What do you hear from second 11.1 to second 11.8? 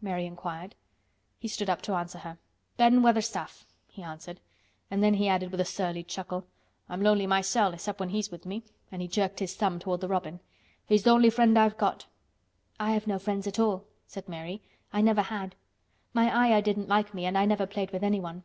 friend I've